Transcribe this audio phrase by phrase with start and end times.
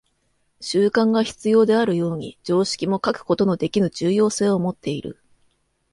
[0.61, 5.21] 習慣が必要であるように、常識も欠くことのできぬ重要性をもっている。